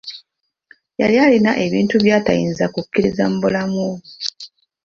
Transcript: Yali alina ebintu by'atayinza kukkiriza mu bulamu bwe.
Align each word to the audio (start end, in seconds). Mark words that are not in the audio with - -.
Yali 0.99 1.15
alina 1.25 1.51
ebintu 1.65 1.95
by'atayinza 2.03 2.65
kukkiriza 2.73 3.23
mu 3.31 3.37
bulamu 3.43 3.83
bwe. 3.93 3.99